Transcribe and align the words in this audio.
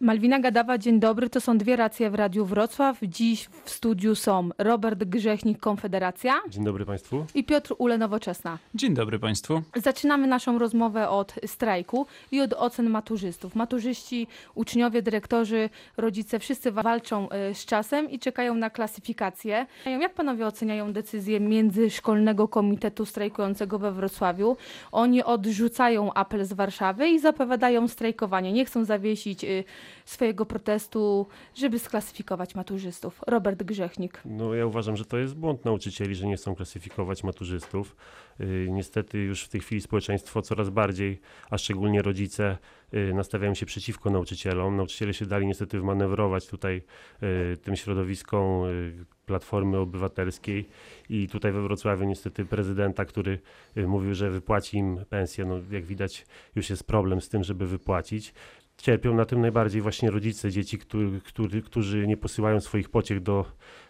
Malwina 0.00 0.38
Gadawa, 0.40 0.78
dzień 0.78 1.00
dobry. 1.00 1.30
To 1.30 1.40
są 1.40 1.58
dwie 1.58 1.76
racje 1.76 2.10
w 2.10 2.14
Radiu 2.14 2.44
Wrocław. 2.44 2.98
Dziś 3.02 3.48
w 3.64 3.70
studiu 3.70 4.14
są 4.14 4.48
Robert 4.58 5.04
Grzechnik, 5.04 5.58
Konfederacja 5.58 6.34
Dzień 6.48 6.64
dobry 6.64 6.86
Państwu. 6.86 7.26
i 7.34 7.44
Piotr 7.44 7.74
Ule, 7.78 7.98
Nowoczesna. 7.98 8.58
Dzień 8.74 8.94
dobry 8.94 9.18
Państwu. 9.18 9.62
Zaczynamy 9.76 10.26
naszą 10.26 10.58
rozmowę 10.58 11.08
od 11.08 11.34
strajku 11.46 12.06
i 12.32 12.40
od 12.40 12.52
ocen 12.52 12.90
maturzystów. 12.90 13.54
Maturzyści, 13.54 14.26
uczniowie, 14.54 15.02
dyrektorzy, 15.02 15.70
rodzice, 15.96 16.38
wszyscy 16.38 16.72
wa- 16.72 16.82
walczą 16.82 17.28
y, 17.50 17.54
z 17.54 17.64
czasem 17.66 18.10
i 18.10 18.18
czekają 18.18 18.54
na 18.54 18.70
klasyfikację. 18.70 19.66
Jak 20.00 20.14
panowie 20.14 20.46
oceniają 20.46 20.92
decyzję 20.92 21.40
Międzyszkolnego 21.40 22.48
Komitetu 22.48 23.06
Strajkującego 23.06 23.78
we 23.78 23.92
Wrocławiu? 23.92 24.56
Oni 24.92 25.22
odrzucają 25.24 26.14
apel 26.14 26.44
z 26.44 26.52
Warszawy 26.52 27.08
i 27.08 27.18
zapowiadają 27.18 27.88
strajkowanie. 27.88 28.52
Nie 28.52 28.64
chcą 28.64 28.84
zawiesić 28.84 29.44
y, 29.44 29.64
swojego 30.04 30.46
protestu, 30.46 31.26
żeby 31.54 31.78
sklasyfikować 31.78 32.54
maturzystów. 32.54 33.20
Robert 33.26 33.62
Grzechnik. 33.62 34.20
No 34.24 34.54
ja 34.54 34.66
uważam, 34.66 34.96
że 34.96 35.04
to 35.04 35.18
jest 35.18 35.34
błąd 35.34 35.64
nauczycieli, 35.64 36.14
że 36.14 36.26
nie 36.26 36.36
chcą 36.36 36.54
klasyfikować 36.54 37.24
maturzystów. 37.24 37.96
Yy, 38.38 38.68
niestety 38.70 39.18
już 39.18 39.44
w 39.44 39.48
tej 39.48 39.60
chwili 39.60 39.80
społeczeństwo 39.80 40.42
coraz 40.42 40.70
bardziej, 40.70 41.20
a 41.50 41.58
szczególnie 41.58 42.02
rodzice, 42.02 42.58
yy, 42.92 43.14
nastawiają 43.14 43.54
się 43.54 43.66
przeciwko 43.66 44.10
nauczycielom. 44.10 44.76
Nauczyciele 44.76 45.14
się 45.14 45.26
dali 45.26 45.46
niestety 45.46 45.80
wmanewrować 45.80 46.46
tutaj 46.46 46.82
yy, 47.22 47.56
tym 47.56 47.76
środowiskom 47.76 48.62
yy, 48.62 49.04
Platformy 49.26 49.78
Obywatelskiej 49.78 50.68
i 51.08 51.28
tutaj 51.28 51.52
we 51.52 51.62
Wrocławiu 51.62 52.04
niestety 52.04 52.44
prezydenta, 52.44 53.04
który 53.04 53.38
yy, 53.76 53.86
mówił, 53.86 54.14
że 54.14 54.30
wypłaci 54.30 54.76
im 54.76 55.04
pensję. 55.08 55.44
No 55.44 55.60
jak 55.70 55.84
widać 55.84 56.26
już 56.54 56.70
jest 56.70 56.84
problem 56.84 57.20
z 57.20 57.28
tym, 57.28 57.44
żeby 57.44 57.66
wypłacić. 57.66 58.34
Cierpią 58.76 59.14
na 59.14 59.24
tym 59.24 59.40
najbardziej 59.40 59.82
właśnie 59.82 60.10
rodzice 60.10 60.50
dzieci, 60.50 60.78
którzy, 60.78 61.20
którzy, 61.20 61.62
którzy 61.62 62.06
nie 62.06 62.16
posyłają 62.16 62.60
swoich 62.60 62.88
pociech 62.88 63.22
do, 63.22 63.44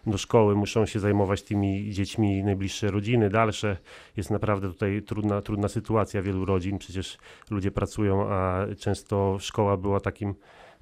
do 0.05 0.17
szkoły, 0.17 0.55
muszą 0.55 0.85
się 0.85 0.99
zajmować 0.99 1.43
tymi 1.43 1.91
dziećmi 1.91 2.43
najbliższe 2.43 2.87
rodziny, 2.87 3.29
dalsze. 3.29 3.77
Jest 4.17 4.29
naprawdę 4.29 4.67
tutaj 4.67 5.01
trudna, 5.01 5.41
trudna 5.41 5.67
sytuacja 5.67 6.21
wielu 6.21 6.45
rodzin. 6.45 6.77
Przecież 6.77 7.17
ludzie 7.49 7.71
pracują, 7.71 8.29
a 8.29 8.65
często 8.79 9.37
szkoła 9.39 9.77
była 9.77 9.99
takim 9.99 10.35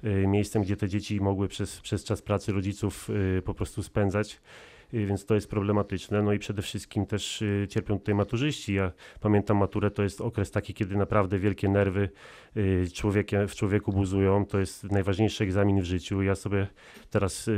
y, 0.04 0.26
miejscem, 0.26 0.62
gdzie 0.62 0.76
te 0.76 0.88
dzieci 0.88 1.20
mogły 1.20 1.48
przez, 1.48 1.80
przez 1.80 2.04
czas 2.04 2.22
pracy 2.22 2.52
rodziców 2.52 3.10
y, 3.38 3.42
po 3.42 3.54
prostu 3.54 3.82
spędzać. 3.82 4.40
Y, 4.94 5.06
Więc 5.06 5.26
to 5.26 5.34
jest 5.34 5.50
problematyczne. 5.50 6.22
No 6.22 6.32
i 6.32 6.38
przede 6.38 6.62
wszystkim 6.62 7.06
też 7.06 7.42
y, 7.42 7.66
cierpią 7.70 7.98
tutaj 7.98 8.14
maturzyści. 8.14 8.74
Ja 8.74 8.92
pamiętam 9.20 9.56
maturę, 9.56 9.90
to 9.90 10.02
jest 10.02 10.20
okres 10.20 10.50
taki, 10.50 10.74
kiedy 10.74 10.96
naprawdę 10.96 11.38
wielkie 11.38 11.68
nerwy 11.68 12.08
y, 12.56 12.86
człowiekiem, 12.94 13.48
w 13.48 13.54
człowieku 13.54 13.92
buzują. 13.92 14.46
To 14.46 14.58
jest 14.58 14.84
najważniejszy 14.84 15.44
egzamin 15.44 15.80
w 15.80 15.84
życiu. 15.84 16.22
Ja 16.22 16.34
sobie 16.34 16.66
teraz 17.10 17.50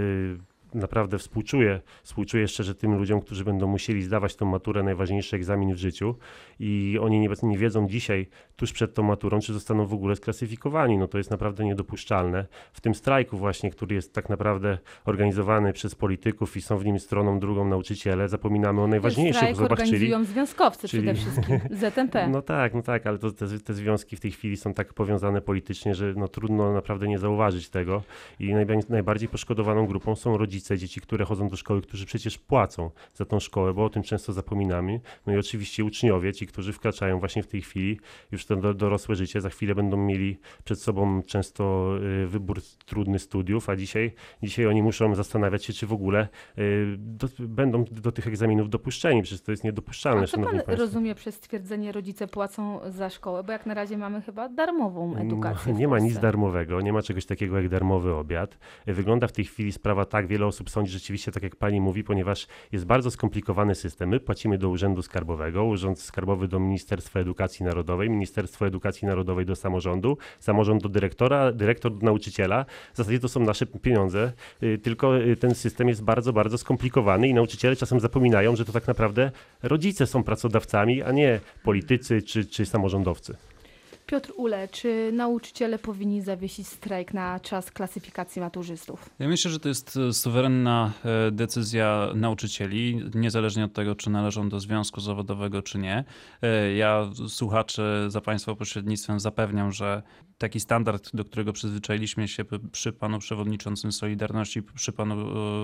naprawdę 0.74 1.18
współczuję, 1.18 1.80
współczuję 2.02 2.48
szczerze 2.48 2.74
tym 2.74 2.94
ludziom, 2.98 3.20
którzy 3.20 3.44
będą 3.44 3.66
musieli 3.66 4.02
zdawać 4.02 4.36
tą 4.36 4.46
maturę, 4.46 4.82
najważniejszy 4.82 5.36
egzamin 5.36 5.74
w 5.74 5.78
życiu 5.78 6.14
i 6.60 6.98
oni 7.00 7.20
nie, 7.20 7.28
nie 7.42 7.58
wiedzą 7.58 7.88
dzisiaj, 7.88 8.26
tuż 8.56 8.72
przed 8.72 8.94
tą 8.94 9.02
maturą, 9.02 9.40
czy 9.40 9.52
zostaną 9.52 9.86
w 9.86 9.94
ogóle 9.94 10.16
sklasyfikowani. 10.16 10.98
No 10.98 11.08
to 11.08 11.18
jest 11.18 11.30
naprawdę 11.30 11.64
niedopuszczalne. 11.64 12.46
W 12.72 12.80
tym 12.80 12.94
strajku 12.94 13.36
właśnie, 13.38 13.70
który 13.70 13.94
jest 13.94 14.12
tak 14.14 14.28
naprawdę 14.28 14.78
organizowany 15.04 15.72
przez 15.72 15.94
polityków 15.94 16.56
i 16.56 16.60
są 16.62 16.78
w 16.78 16.84
nim 16.84 16.98
stroną 16.98 17.38
drugą 17.40 17.68
nauczyciele, 17.68 18.28
zapominamy 18.28 18.80
o 18.82 18.86
najważniejszych, 18.86 19.36
Strajk 19.36 19.56
zobacz, 19.56 19.78
czyli 19.78 19.90
organizują 19.92 20.24
związkowcy 20.24 20.88
czyli- 20.88 21.02
przede 21.02 21.18
wszystkim, 21.20 21.60
ZNP. 21.90 22.28
no 22.28 22.42
tak, 22.42 22.74
no 22.74 22.82
tak, 22.82 23.06
ale 23.06 23.18
to, 23.18 23.30
te, 23.32 23.46
te 23.64 23.74
związki 23.74 24.16
w 24.16 24.20
tej 24.20 24.30
chwili 24.30 24.56
są 24.56 24.74
tak 24.74 24.94
powiązane 24.94 25.40
politycznie, 25.40 25.94
że 25.94 26.14
no 26.16 26.28
trudno 26.28 26.72
naprawdę 26.72 27.08
nie 27.08 27.18
zauważyć 27.18 27.68
tego. 27.68 28.02
I 28.40 28.54
najba- 28.54 28.88
najbardziej 28.88 29.28
poszkodowaną 29.28 29.86
grupą 29.86 30.16
są 30.16 30.36
rodzice 30.38 30.57
dzieci, 30.60 31.00
które 31.00 31.24
chodzą 31.24 31.48
do 31.48 31.56
szkoły, 31.56 31.82
którzy 31.82 32.06
przecież 32.06 32.38
płacą 32.38 32.90
za 33.14 33.24
tą 33.24 33.40
szkołę, 33.40 33.74
bo 33.74 33.84
o 33.84 33.90
tym 33.90 34.02
często 34.02 34.32
zapominamy. 34.32 35.00
No 35.26 35.32
i 35.32 35.38
oczywiście 35.38 35.84
uczniowie, 35.84 36.32
ci, 36.32 36.46
którzy 36.46 36.72
wkraczają 36.72 37.18
właśnie 37.20 37.42
w 37.42 37.46
tej 37.46 37.62
chwili 37.62 38.00
już 38.32 38.46
to 38.46 38.56
do, 38.56 38.74
dorosłe 38.74 39.14
życie, 39.14 39.40
za 39.40 39.48
chwilę 39.48 39.74
będą 39.74 39.96
mieli 39.96 40.38
przed 40.64 40.80
sobą 40.80 41.22
często 41.22 41.92
y, 42.22 42.26
wybór 42.26 42.60
trudny 42.86 43.18
studiów, 43.18 43.68
a 43.68 43.76
dzisiaj, 43.76 44.12
dzisiaj 44.42 44.66
oni 44.66 44.82
muszą 44.82 45.14
zastanawiać 45.14 45.64
się, 45.64 45.72
czy 45.72 45.86
w 45.86 45.92
ogóle 45.92 46.28
y, 46.58 46.96
do, 46.98 47.28
będą 47.38 47.84
do 47.84 48.12
tych 48.12 48.26
egzaminów 48.26 48.70
dopuszczeni. 48.70 49.22
Przecież 49.22 49.42
to 49.42 49.50
jest 49.50 49.64
niedopuszczalne, 49.64 50.22
A 50.22 50.26
co 50.26 50.36
pan 50.36 50.50
państwo. 50.50 50.76
rozumie 50.76 51.14
przez 51.14 51.34
stwierdzenie 51.34 51.92
rodzice 51.92 52.26
płacą 52.26 52.80
za 52.90 53.10
szkołę? 53.10 53.44
Bo 53.44 53.52
jak 53.52 53.66
na 53.66 53.74
razie 53.74 53.98
mamy 53.98 54.22
chyba 54.22 54.48
darmową 54.48 55.16
edukację. 55.16 55.72
No, 55.72 55.78
nie 55.78 55.88
ma 55.88 55.98
nic 55.98 56.18
darmowego, 56.18 56.80
nie 56.80 56.92
ma 56.92 57.02
czegoś 57.02 57.26
takiego 57.26 57.56
jak 57.56 57.68
darmowy 57.68 58.14
obiad. 58.14 58.58
Wygląda 58.86 59.26
w 59.26 59.32
tej 59.32 59.44
chwili 59.44 59.72
sprawa 59.72 60.04
tak, 60.04 60.26
wiele 60.26 60.46
osób 60.48 60.70
sądzi 60.70 60.92
rzeczywiście 60.92 61.32
tak 61.32 61.42
jak 61.42 61.56
pani 61.56 61.80
mówi, 61.80 62.04
ponieważ 62.04 62.46
jest 62.72 62.86
bardzo 62.86 63.10
skomplikowany 63.10 63.74
system. 63.74 64.08
My 64.08 64.20
płacimy 64.20 64.58
do 64.58 64.68
Urzędu 64.68 65.02
Skarbowego, 65.02 65.64
Urząd 65.64 66.00
Skarbowy 66.00 66.48
do 66.48 66.60
Ministerstwa 66.60 67.20
Edukacji 67.20 67.64
Narodowej, 67.64 68.10
Ministerstwo 68.10 68.66
Edukacji 68.66 69.08
Narodowej 69.08 69.46
do 69.46 69.56
samorządu, 69.56 70.18
samorząd 70.40 70.82
do 70.82 70.88
dyrektora, 70.88 71.52
dyrektor 71.52 71.98
do 71.98 72.06
nauczyciela. 72.06 72.64
W 72.94 72.96
zasadzie 72.96 73.20
to 73.20 73.28
są 73.28 73.40
nasze 73.40 73.66
pieniądze, 73.66 74.32
y, 74.62 74.78
tylko 74.78 75.18
y, 75.18 75.36
ten 75.36 75.54
system 75.54 75.88
jest 75.88 76.02
bardzo, 76.02 76.32
bardzo 76.32 76.58
skomplikowany 76.58 77.28
i 77.28 77.34
nauczyciele 77.34 77.76
czasem 77.76 78.00
zapominają, 78.00 78.56
że 78.56 78.64
to 78.64 78.72
tak 78.72 78.86
naprawdę 78.86 79.30
rodzice 79.62 80.06
są 80.06 80.22
pracodawcami, 80.22 81.02
a 81.02 81.12
nie 81.12 81.40
politycy 81.62 82.22
czy, 82.22 82.44
czy 82.44 82.66
samorządowcy. 82.66 83.36
Piotr 84.08 84.32
Ule, 84.36 84.68
czy 84.68 85.10
nauczyciele 85.12 85.78
powinni 85.78 86.22
zawiesić 86.22 86.68
strajk 86.68 87.14
na 87.14 87.40
czas 87.40 87.70
klasyfikacji 87.70 88.40
maturzystów? 88.40 89.10
Ja 89.18 89.28
myślę, 89.28 89.50
że 89.50 89.60
to 89.60 89.68
jest 89.68 89.96
e, 89.96 90.12
suwerenna 90.12 90.92
e, 91.04 91.30
decyzja 91.30 92.08
nauczycieli, 92.14 93.02
niezależnie 93.14 93.64
od 93.64 93.72
tego, 93.72 93.94
czy 93.94 94.10
należą 94.10 94.48
do 94.48 94.60
związku 94.60 95.00
zawodowego, 95.00 95.62
czy 95.62 95.78
nie. 95.78 96.04
E, 96.42 96.72
Ja 96.74 97.10
słuchaczy 97.28 97.82
za 98.08 98.20
Państwa 98.20 98.54
pośrednictwem 98.54 99.20
zapewniam, 99.20 99.72
że 99.72 100.02
taki 100.38 100.60
standard, 100.60 101.10
do 101.16 101.24
którego 101.24 101.52
przyzwyczailiśmy 101.52 102.28
się 102.28 102.44
przy 102.72 102.92
panu 102.92 103.18
przewodniczącym 103.18 103.92
Solidarności, 103.92 104.62
przy 104.62 104.92
panu 104.92 105.16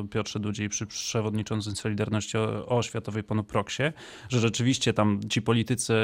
Piotrze 0.09 0.41
Dudzie 0.41 0.65
i 0.65 0.69
przy 0.69 0.87
przewodniczącym 0.87 1.76
Solidarności 1.76 2.38
Oświatowej, 2.66 3.22
panu 3.22 3.44
Proksie, 3.44 3.82
że 4.28 4.41
rzeczywiście 4.41 4.93
tam 4.93 5.21
ci 5.28 5.43
politycy 5.43 5.94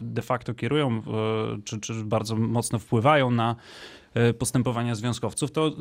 de 0.00 0.22
facto 0.22 0.54
kierują, 0.54 0.93
czy, 1.64 1.80
czy 1.80 1.94
bardzo 1.94 2.36
mocno 2.36 2.78
wpływają 2.78 3.30
na 3.30 3.50
e, 3.50 3.56
postępowania 4.38 4.94
związkowców, 4.94 5.50
to 5.50 5.66
e, 5.66 5.72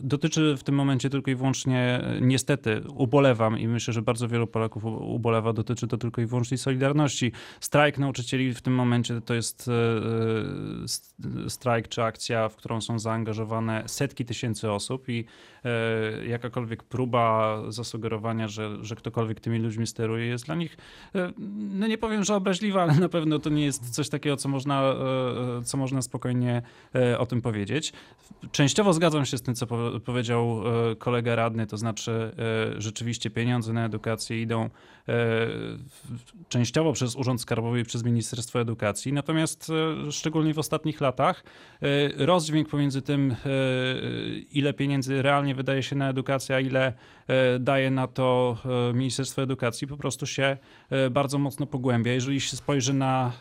dotyczy 0.00 0.56
w 0.56 0.62
tym 0.62 0.74
momencie 0.74 1.10
tylko 1.10 1.30
i 1.30 1.34
wyłącznie, 1.34 1.78
e, 1.78 2.20
niestety, 2.20 2.82
ubolewam 2.94 3.58
i 3.58 3.68
myślę, 3.68 3.94
że 3.94 4.02
bardzo 4.02 4.28
wielu 4.28 4.46
Polaków 4.46 4.84
ubolewa, 4.84 5.52
dotyczy 5.52 5.86
to 5.86 5.98
tylko 5.98 6.20
i 6.20 6.26
wyłącznie 6.26 6.58
Solidarności. 6.58 7.32
Strajk 7.60 7.98
nauczycieli 7.98 8.54
w 8.54 8.62
tym 8.62 8.74
momencie 8.74 9.20
to 9.20 9.34
jest 9.34 9.68
e, 9.68 9.72
e, 9.72 10.88
st- 10.88 11.14
strajk 11.48 11.88
czy 11.88 12.02
akcja, 12.02 12.48
w 12.48 12.56
którą 12.56 12.80
są 12.80 12.98
zaangażowane 12.98 13.82
setki 13.86 14.24
tysięcy 14.24 14.70
osób 14.70 15.08
i 15.08 15.24
e, 15.64 16.26
jakakolwiek 16.26 16.82
próba 16.82 17.56
zasugerowania, 17.68 18.48
że, 18.48 18.84
że 18.84 18.96
ktokolwiek 18.96 19.40
tymi 19.40 19.58
ludźmi 19.58 19.86
steruje 19.86 20.26
jest 20.26 20.46
dla 20.46 20.54
nich, 20.54 20.76
e, 21.14 21.32
no 21.78 21.86
nie 21.86 21.98
powiem, 21.98 22.24
że 22.24 22.34
obraźliwa, 22.34 22.82
ale 22.82 22.94
na 22.94 23.08
pewno 23.08 23.38
to 23.38 23.50
nie 23.50 23.64
jest 23.64 23.90
coś 23.90 24.08
takiego, 24.08 24.36
co 24.36 24.48
można, 24.48 24.82
e, 24.82 25.58
e, 25.58 25.62
co 25.62 25.76
można 25.76 26.02
spokojnie 26.02 26.62
e, 26.94 27.09
o 27.18 27.26
tym 27.26 27.42
powiedzieć. 27.42 27.92
Częściowo 28.52 28.92
zgadzam 28.92 29.24
się 29.24 29.38
z 29.38 29.42
tym, 29.42 29.54
co 29.54 29.66
po- 29.66 30.00
powiedział 30.04 30.62
e, 30.90 30.96
kolega 30.96 31.34
radny, 31.34 31.66
to 31.66 31.76
znaczy 31.76 32.32
e, 32.76 32.80
rzeczywiście 32.80 33.30
pieniądze 33.30 33.72
na 33.72 33.84
edukację 33.84 34.42
idą 34.42 34.64
e, 34.64 34.70
częściowo 36.48 36.92
przez 36.92 37.16
Urząd 37.16 37.40
Skarbowy 37.40 37.80
i 37.80 37.84
przez 37.84 38.04
Ministerstwo 38.04 38.60
Edukacji, 38.60 39.12
natomiast 39.12 39.72
szczególnie 40.10 40.54
w 40.54 40.58
ostatnich 40.58 41.00
latach 41.00 41.44
rozdźwięk 42.16 42.68
pomiędzy 42.68 43.02
tym, 43.02 43.36
ile 44.50 44.72
pieniędzy 44.72 45.22
realnie 45.22 45.54
wydaje 45.54 45.82
się 45.82 45.96
na 45.96 46.08
edukację, 46.08 46.56
a 46.56 46.60
ile 46.60 46.92
daje 47.60 47.90
na 47.90 48.06
to 48.06 48.56
Ministerstwo 48.94 49.42
Edukacji, 49.42 49.86
po 49.86 49.96
prostu 49.96 50.26
się 50.26 50.56
bardzo 51.10 51.38
mocno 51.38 51.66
pogłębia. 51.66 52.12
Jeżeli 52.12 52.40
się 52.40 52.56
spojrzy 52.56 52.94
na 52.94 53.32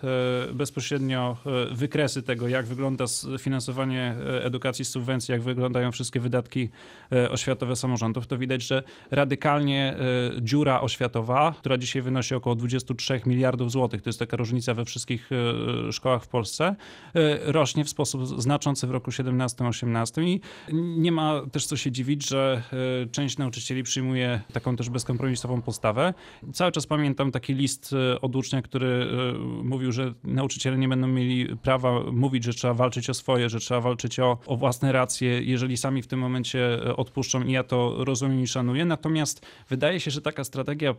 e, 0.49 0.53
bezpośrednio 0.53 1.37
e, 1.45 1.75
wykresy 1.75 2.23
tego, 2.23 2.47
jak 2.47 2.65
wygląda 2.65 3.05
finansowanie 3.39 4.15
e, 4.19 4.45
edukacji 4.45 4.85
z 4.85 4.89
subwencji, 4.89 5.31
jak 5.31 5.41
wyglądają 5.41 5.91
wszystkie 5.91 6.19
wydatki 6.19 6.69
e, 7.11 7.29
oświatowe 7.29 7.75
samorządów, 7.75 8.27
to 8.27 8.37
widać, 8.37 8.63
że 8.63 8.83
radykalnie 9.11 9.95
e, 10.37 10.41
dziura 10.41 10.81
oświatowa, 10.81 11.53
która 11.59 11.77
dzisiaj 11.77 12.01
wynosi 12.01 12.35
około 12.35 12.55
23 12.55 13.21
miliardów 13.25 13.71
złotych, 13.71 14.01
to 14.01 14.09
jest 14.09 14.19
taka 14.19 14.37
różnica 14.37 14.73
we 14.73 14.85
wszystkich 14.85 15.29
e, 15.31 15.91
szkołach 15.91 16.23
w 16.23 16.27
Polsce, 16.27 16.75
e, 17.15 17.51
rośnie 17.51 17.85
w 17.85 17.89
sposób 17.89 18.41
znaczący 18.41 18.87
w 18.87 18.91
roku 18.91 19.11
17-18 19.11 20.23
i 20.23 20.41
nie 20.73 21.11
ma 21.11 21.41
też 21.51 21.65
co 21.65 21.77
się 21.77 21.91
dziwić, 21.91 22.29
że 22.29 22.61
e, 23.03 23.07
część 23.07 23.37
nauczycieli 23.37 23.83
przyjmuje 23.83 24.41
taką 24.53 24.75
też 24.75 24.89
bezkompromisową 24.89 25.61
postawę. 25.61 26.13
Cały 26.53 26.71
czas 26.71 26.87
pamiętam 26.87 27.31
taki 27.39 27.53
list 27.53 27.93
e, 27.93 28.21
od 28.21 28.35
ucznia, 28.35 28.61
który 28.61 28.87
e, 28.87 29.37
mówił, 29.63 29.91
że 29.91 30.13
nauczyciele 30.23 30.77
nie 30.77 30.87
będą 30.87 31.07
mieli 31.07 31.57
prawa 31.57 31.99
mówić, 32.11 32.43
że 32.43 32.53
trzeba 32.53 32.73
walczyć 32.73 33.09
o 33.09 33.13
swoje, 33.13 33.49
że 33.49 33.59
trzeba 33.59 33.81
walczyć 33.81 34.19
o, 34.19 34.37
o 34.45 34.57
własne 34.57 34.91
racje, 34.91 35.41
jeżeli 35.41 35.77
sami 35.77 36.01
w 36.01 36.07
tym 36.07 36.19
momencie 36.19 36.85
e, 36.85 36.95
odpuszczą 36.95 37.43
i 37.43 37.51
ja 37.51 37.63
to 37.63 37.95
rozumiem 38.05 38.41
i 38.41 38.47
szanuję. 38.47 38.85
Natomiast 38.85 39.45
wydaje 39.69 39.99
się, 39.99 40.11
że 40.11 40.21
taka 40.21 40.43
strategia 40.43 40.95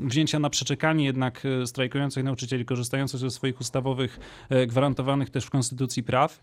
wzięcia 0.00 0.38
na 0.38 0.50
przeczekanie 0.50 1.04
jednak 1.04 1.42
strajkujących 1.64 2.24
nauczycieli, 2.24 2.64
korzystających 2.64 3.20
ze 3.20 3.30
swoich 3.30 3.60
ustawowych, 3.60 4.20
gwarantowanych 4.66 5.30
też 5.30 5.44
w 5.44 5.50
Konstytucji 5.50 6.02
praw, 6.02 6.40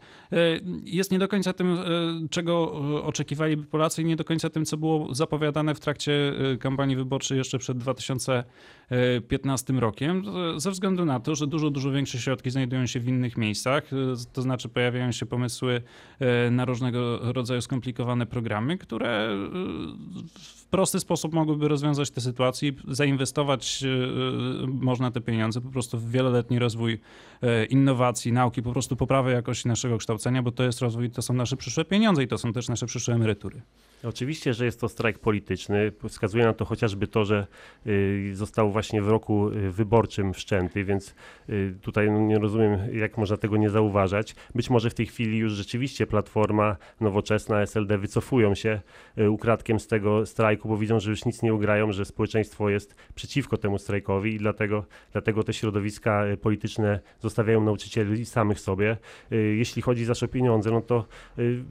jest 0.84 1.12
nie 1.12 1.20
do 1.20 1.28
końca 1.28 1.54
tym, 1.54 1.78
czego 2.30 2.72
oczekiwaliby 3.04 3.64
Polacy 3.64 4.02
i 4.02 4.06
nie 4.06 4.16
do 4.16 4.24
końca 4.24 4.50
tym, 4.50 4.66
co 4.66 4.78
było 4.78 5.16
zapowiadane 5.16 5.76
w 5.76 5.80
trakcie 5.80 6.34
kampanii 6.60 6.96
wyborczej 6.96 7.38
jeszcze 7.38 7.60
przed 7.60 7.78
2015 8.90 9.80
rokiem, 9.80 10.24
e, 10.56 10.60
ze 10.60 10.72
względu 10.72 11.06
na 11.06 11.20
to, 11.20 11.36
że 11.36 11.48
dużo, 11.48 11.70
dużo 11.70 11.92
większe 11.92 12.20
środki 12.20 12.50
znajdują 12.50 12.86
się 12.86 13.00
w 13.00 13.08
innych 13.08 13.38
miejscach, 13.38 13.94
e, 13.94 13.96
to 14.34 14.42
znaczy 14.42 14.70
pojawiają 14.70 15.12
się 15.12 15.26
pomysły 15.26 15.82
e, 16.20 16.52
na 16.52 16.66
różnego 16.66 17.32
rodzaju 17.34 17.62
skomplikowane 17.62 18.26
programy, 18.26 18.78
które 18.78 19.10
e, 19.10 19.36
w 20.40 20.66
prosty 20.70 21.00
sposób 21.00 21.34
mogłyby 21.34 21.68
rozwiązać 21.68 22.12
tę 22.12 22.22
sytuację 22.22 22.70
i 22.70 22.74
zainwestować 22.88 23.84
e, 23.84 24.68
można 24.68 25.12
te 25.12 25.22
pieniądze 25.22 25.62
po 25.62 25.70
prostu 25.70 25.98
w 25.98 26.12
wieloletni 26.12 26.60
rozwój 26.60 27.00
e, 27.42 27.66
innowacji, 27.66 28.32
nauki, 28.32 28.64
po 28.64 28.72
prostu 28.72 28.96
poprawę 28.96 29.32
jakości 29.32 29.68
naszego 29.68 29.98
kształcenia, 29.98 30.44
bo 30.44 30.52
to 30.52 30.64
jest 30.64 30.82
rozwój, 30.82 31.10
to 31.10 31.22
są 31.22 31.34
nasze 31.34 31.58
przyszłe 31.58 31.86
pieniądze 31.86 32.24
i 32.24 32.28
to 32.28 32.38
są 32.38 32.54
też 32.54 32.70
nasze 32.70 32.86
przyszłe 32.86 33.14
emerytury. 33.14 33.62
Oczywiście, 34.04 34.54
że 34.54 34.66
jest 34.66 34.82
to 34.82 34.90
strajk 34.90 35.20
polityczny. 35.20 35.92
Wskazuje 36.08 36.46
na 36.46 36.54
to 36.54 36.66
chociażby 36.66 37.08
to, 37.08 37.26
że 37.26 37.48
y, 37.88 38.32
został 38.34 38.72
właśnie 38.72 39.02
w 39.02 39.10
roku 39.10 39.50
y, 39.50 39.72
wyborczym 39.72 40.34
wszczęty, 40.34 40.84
więc 40.84 41.16
y, 41.50 41.76
tutaj 41.82 42.12
no, 42.12 42.20
nie 42.20 42.40
rozumiem, 42.40 42.80
jak 42.94 43.18
można 43.18 43.38
tego 43.38 43.58
nie 43.58 43.70
zauważać. 43.70 44.36
Być 44.56 44.70
może 44.70 44.90
w 44.90 44.94
tej 44.94 45.06
chwili 45.06 45.38
już 45.38 45.54
rzeczywiście 45.54 46.08
Platforma, 46.08 46.76
Nowoczesna, 47.02 47.62
SLD 47.62 47.98
wycofują 47.98 48.56
się 48.56 48.82
ukradkiem 49.30 49.80
z 49.80 49.88
tego 49.88 50.26
strajku, 50.26 50.70
bo 50.70 50.78
widzą, 50.78 51.00
że 51.00 51.10
już 51.10 51.26
nic 51.26 51.42
nie 51.42 51.54
ugrają, 51.54 51.92
że 51.92 52.06
społeczeństwo 52.06 52.70
jest 52.70 52.96
przeciwko 53.16 53.58
temu 53.58 53.78
strajkowi 53.78 54.34
i 54.34 54.38
dlatego, 54.38 54.86
dlatego 55.12 55.44
te 55.44 55.54
środowiska 55.54 56.24
polityczne 56.42 57.00
zostawiają 57.20 57.64
nauczycieli 57.64 58.26
samych 58.26 58.60
sobie. 58.60 58.98
Jeśli 59.32 59.82
chodzi 59.82 60.06
zaś 60.06 60.24
o 60.24 60.28
pieniądze, 60.28 60.72
no 60.72 60.82
to 60.82 61.06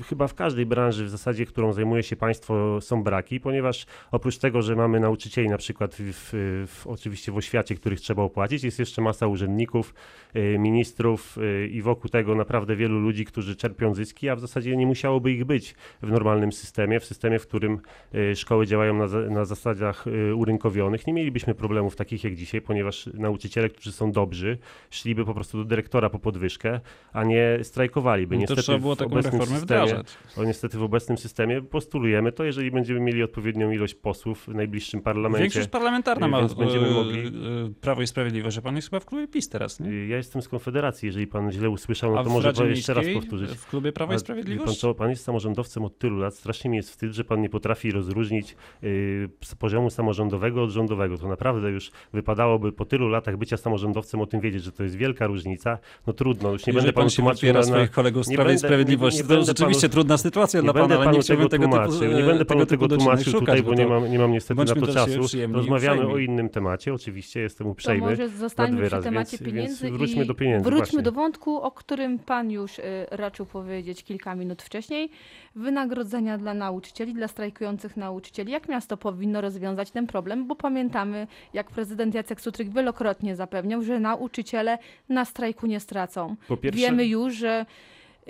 chyba 0.08 0.26
w 0.26 0.34
każdej 0.34 0.66
branży 0.66 1.04
w 1.04 1.10
zasadzie, 1.10 1.46
którą 1.46 1.72
zajmuje 1.72 2.02
się 2.02 2.16
państwo, 2.18 2.80
są 2.80 3.02
braki, 3.02 3.40
ponieważ 3.40 3.86
oprócz 4.10 4.38
tego, 4.38 4.62
że 4.62 4.76
mamy 4.76 5.00
nauczycieli 5.00 5.48
na 5.48 5.58
przykład 5.58 5.96
w, 5.98 6.30
w, 6.66 6.86
oczywiście 6.86 7.32
w 7.32 7.36
oświacie, 7.36 7.74
których 7.74 8.00
trzeba 8.00 8.22
opłacić, 8.22 8.64
jest 8.64 8.78
jeszcze 8.78 9.02
masa 9.02 9.26
urzędników, 9.26 9.94
y, 10.36 10.58
ministrów 10.58 11.38
y, 11.38 11.68
i 11.68 11.82
wokół 11.82 12.10
tego 12.10 12.34
naprawdę 12.34 12.76
wielu 12.76 13.00
ludzi, 13.00 13.24
którzy 13.24 13.56
czerpią 13.56 13.94
zyski, 13.94 14.28
a 14.28 14.36
w 14.36 14.40
zasadzie 14.40 14.76
nie 14.76 14.86
musiałoby 14.86 15.32
ich 15.32 15.44
być 15.44 15.74
w 16.02 16.10
normalnym 16.10 16.52
systemie, 16.52 17.00
w 17.00 17.04
systemie, 17.04 17.38
w 17.38 17.46
którym 17.46 17.80
y, 18.14 18.36
szkoły 18.36 18.66
działają 18.66 18.94
na, 18.94 19.06
na 19.30 19.44
zasadach 19.44 20.04
urynkowionych. 20.34 21.06
Nie 21.06 21.12
mielibyśmy 21.12 21.54
problemów 21.54 21.96
takich 21.96 22.24
jak 22.24 22.34
dzisiaj, 22.34 22.60
ponieważ 22.60 23.06
nauczyciele, 23.14 23.68
którzy 23.68 23.92
są 23.92 24.12
dobrzy, 24.12 24.58
szliby 24.90 25.24
po 25.24 25.34
prostu 25.34 25.58
do 25.58 25.64
dyrektora 25.64 26.10
po 26.10 26.18
podwyżkę, 26.18 26.80
a 27.12 27.24
nie 27.24 27.58
strajkowaliby. 27.62 28.34
No 28.34 28.38
to 28.38 28.40
Niestety 28.40 28.62
trzeba 28.62 28.78
było 28.78 28.96
taką 28.96 29.16
reformę 29.16 29.40
systemie, 29.40 29.60
wdrażać. 29.60 30.18
o, 30.36 30.44
niestety 30.44 30.78
w 30.78 30.82
obecnym 30.82 31.18
systemie 31.18 31.62
postulujemy 32.08 32.32
to, 32.32 32.44
jeżeli 32.44 32.70
będziemy 32.70 33.00
mieli 33.00 33.22
odpowiednią 33.22 33.70
ilość 33.70 33.94
posłów 33.94 34.44
w 34.44 34.54
najbliższym 34.54 35.00
parlamencie. 35.00 35.42
Większość 35.42 35.68
parlamentarna 35.68 36.28
ma 36.28 36.42
będziemy 36.42 36.86
e, 36.88 36.90
mogli- 36.90 37.26
e, 37.26 37.72
Prawo 37.80 38.02
i 38.02 38.06
Sprawiedliwość, 38.06 38.58
a 38.58 38.62
pan 38.62 38.76
jest 38.76 38.88
chyba 38.90 39.00
w 39.00 39.04
klubie 39.06 39.28
PiS 39.28 39.48
teraz, 39.48 39.80
nie? 39.80 40.08
Ja 40.08 40.16
jestem 40.16 40.42
z 40.42 40.48
Konfederacji, 40.48 41.06
jeżeli 41.06 41.26
pan 41.26 41.52
źle 41.52 41.70
usłyszał, 41.70 42.14
no 42.14 42.24
to 42.24 42.30
może 42.30 42.52
pan 42.52 42.68
jeszcze 42.68 42.94
raz 42.94 43.04
powtórzyć. 43.14 43.50
W 43.50 43.66
klubie 43.70 43.92
Prawo 43.92 44.12
i 44.12 44.14
wie 44.14 44.16
Pan, 44.16 44.20
Sprawiedliwość? 44.20 44.80
co, 44.80 44.94
pan 44.94 45.10
jest 45.10 45.24
samorządowcem 45.24 45.84
od 45.84 45.98
tylu 45.98 46.18
lat. 46.18 46.34
Strasznie 46.34 46.70
mi 46.70 46.76
jest 46.76 46.90
wstyd, 46.90 47.12
że 47.12 47.24
pan 47.24 47.40
nie 47.40 47.48
potrafi 47.48 47.90
rozróżnić 47.90 48.56
y, 48.84 49.28
z 49.44 49.54
poziomu 49.54 49.90
samorządowego 49.90 50.62
od 50.62 50.70
rządowego. 50.70 51.18
To 51.18 51.28
naprawdę 51.28 51.70
już 51.70 51.90
wypadałoby 52.12 52.72
po 52.72 52.84
tylu 52.84 53.08
latach 53.08 53.36
bycia 53.36 53.56
samorządowcem 53.56 54.20
o 54.20 54.26
tym 54.26 54.40
wiedzieć, 54.40 54.62
że 54.62 54.72
to 54.72 54.82
jest 54.82 54.96
wielka 54.96 55.26
różnica. 55.26 55.78
No 56.06 56.12
trudno, 56.12 56.52
już 56.52 56.66
nie 56.66 56.72
Jeżeli 56.72 56.86
będę 56.86 56.92
pan 57.00 57.10
się 57.10 57.16
tłumaczył 57.16 57.52
na, 57.52 57.62
swoich 57.62 57.90
kolegów 57.90 58.26
z 58.26 58.34
Prawa 58.34 58.52
i 58.52 58.58
Sprawiedliwości, 58.58 59.22
nie- 59.22 59.28
nie 59.28 59.36
to 59.36 59.44
rzeczywiście 59.44 59.88
panu- 59.88 59.92
trudna 59.92 60.18
sytuacja 60.18 60.60
nie 60.60 60.64
dla 60.64 60.72
pana, 60.72 60.98
ale 60.98 61.10
nie 61.12 61.20
chciałbym 61.20 61.48
tego 61.48 61.64
tego 61.64 61.76
nie 62.06 62.22
będę 62.22 62.44
panu 62.44 62.66
tego 62.66 62.88
tego 62.88 62.96
tłumaczył 62.96 63.24
szukać, 63.32 63.40
tutaj, 63.40 63.62
bo 63.62 63.74
nie 63.74 63.84
to- 63.84 63.90
mam, 63.90 64.10
nie 64.12 64.18
mam 64.18 64.32
niestety 64.32 64.64
na 64.64 64.74
to 64.74 64.86
czasu. 64.86 65.20
Rozmawiamy 65.52 65.96
uprzejmi. 66.00 66.14
o 66.14 66.18
innym 66.18 66.48
temacie, 66.48 66.94
oczywiście, 66.94 67.40
jestem 67.40 67.64
To 67.66 67.70
uprzejmy. 67.70 68.06
może 68.10 68.28
zostańmy 68.28 68.76
przy 68.76 68.82
wyraz, 68.90 69.04
temacie 69.04 69.38
więc- 69.38 69.42
pieniędzy 69.52 69.84
więc 69.84 69.96
wróćmy 69.96 70.24
i 70.24 70.26
do 70.26 70.34
pieniędzy, 70.34 70.64
wróćmy 70.64 70.78
właśnie. 70.86 71.02
do 71.02 71.12
wątku, 71.12 71.56
o 71.62 71.70
którym 71.70 72.18
pan 72.18 72.50
już 72.50 72.78
y, 72.78 72.82
raczył 73.10 73.46
powiedzieć 73.46 74.04
kilka 74.04 74.34
minut 74.34 74.62
wcześniej. 74.62 75.10
Wynagrodzenia 75.54 76.38
dla 76.38 76.54
nauczycieli, 76.54 77.14
dla 77.14 77.28
strajkujących 77.28 77.96
nauczycieli. 77.96 78.52
Jak 78.52 78.68
miasto 78.68 78.96
powinno 78.96 79.40
rozwiązać 79.40 79.90
ten 79.90 80.06
problem? 80.06 80.46
Bo 80.46 80.56
pamiętamy, 80.56 81.26
jak 81.54 81.70
prezydent 81.70 82.14
Jacek 82.14 82.40
Sutryk 82.40 82.68
wielokrotnie 82.74 83.36
zapewniał, 83.36 83.82
że 83.82 84.00
nauczyciele 84.00 84.78
na 85.08 85.24
strajku 85.24 85.66
nie 85.66 85.80
stracą. 85.80 86.36
Pierwsze, 86.60 86.80
Wiemy 86.80 87.06
już, 87.06 87.34
że 87.34 87.66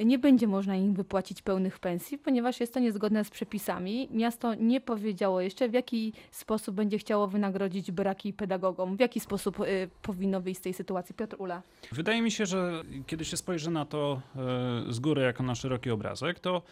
nie 0.05 0.19
będzie 0.19 0.47
można 0.47 0.77
im 0.77 0.95
wypłacić 0.95 1.43
pełnych 1.43 1.79
pensji, 1.79 2.19
ponieważ 2.19 2.61
jest 2.61 2.75
to 2.75 2.81
niezgodne 2.81 3.25
z 3.25 3.31
przepisami. 3.31 4.09
Miasto 4.11 4.55
nie 4.55 4.81
powiedziało 4.81 5.41
jeszcze, 5.41 5.69
w 5.69 5.73
jaki 5.73 6.13
sposób 6.31 6.75
będzie 6.75 6.99
chciało 6.99 7.27
wynagrodzić 7.27 7.91
braki 7.91 8.33
pedagogom, 8.33 8.97
w 8.97 9.01
jaki 9.01 9.21
sposób 9.21 9.61
y, 9.61 9.89
powinno 10.03 10.41
wyjść 10.41 10.61
z 10.61 10.63
tej 10.63 10.75
sytuacji. 10.75 11.15
Piotr 11.15 11.37
Ula. 11.39 11.63
Wydaje 11.93 12.23
mi 12.23 12.31
się, 12.31 12.47
że 12.47 12.83
kiedy 13.07 13.25
się 13.25 13.37
spojrzy 13.37 13.71
na 13.71 13.85
to 13.85 14.23
e, 14.37 14.93
z 14.93 15.01
góry 15.01 15.23
jako 15.23 15.43
na 15.43 15.55
szeroki 15.55 15.91
obrazek, 15.91 16.41
to 16.41 16.63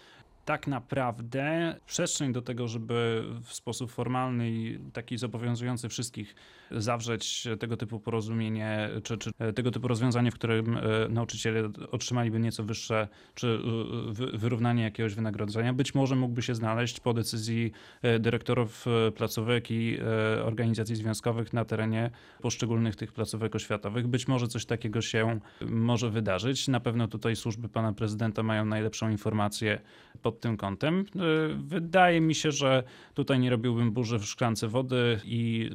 tak 0.46 0.66
naprawdę 0.66 1.76
przestrzeń 1.87 2.32
do 2.32 2.43
tego, 2.43 2.69
żeby 2.69 3.25
w 3.43 3.52
sposób 3.52 3.90
formalny 3.90 4.50
i 4.50 4.78
taki 4.93 5.19
zobowiązujący 5.19 5.88
wszystkich 5.88 6.34
zawrzeć 6.70 7.48
tego 7.60 7.76
typu 7.76 8.00
porozumienie, 8.00 8.90
czy, 9.02 9.19
czy 9.19 9.31
tego 9.54 9.70
typu 9.70 9.88
rozwiązanie, 9.88 10.31
w 10.31 10.34
którym 10.34 10.76
e, 10.76 10.81
nauczyciele 11.08 11.70
otrzymaliby 11.90 12.40
nieco 12.40 12.64
wyższe, 12.64 13.08
czy 13.34 13.60
e, 14.08 14.12
wy- 14.12 14.38
wyrównanie 14.38 14.82
jakiegoś 14.82 15.14
wynagrodzenia, 15.14 15.72
być 15.72 15.94
może 15.94 16.16
mógłby 16.16 16.43
się 16.43 16.54
znaleźć 16.54 17.00
po 17.00 17.14
decyzji 17.14 17.72
e, 18.02 18.19
dyrektorów 18.19 18.87
e, 18.87 19.12
placówek 19.12 19.70
i 19.70 19.98
e, 20.38 20.44
organizacji 20.44 20.96
związkowych 20.96 21.52
na 21.52 21.64
terenie 21.64 22.10
poszczególnych 22.40 22.96
tych 22.96 23.12
placówek 23.12 23.54
oświatowych. 23.54 24.06
Być 24.06 24.28
może 24.28 24.48
coś 24.48 24.66
takiego 24.66 25.00
się 25.02 25.40
może 25.60 26.10
wydarzyć. 26.10 26.69
Na 26.69 26.81
pewno 26.81 27.08
tutaj 27.08 27.37
służby 27.37 27.69
pana 27.69 27.93
prezydenta 27.93 28.43
mają 28.43 28.64
najlepszą 28.64 29.10
informację 29.10 29.81
pod 30.22 30.36
tym 30.41 30.56
kątem. 30.56 31.00
E, 31.00 31.21
Wydaje 31.56 32.20
mi 32.20 32.34
się, 32.34 32.53
że 32.53 32.82
tutaj 33.15 33.39
nie 33.39 33.51
robiłbym 33.51 33.93
burzy 33.93 34.19
w 34.19 34.25
szklance 34.25 34.69
wody 34.69 35.20
i 35.25 35.70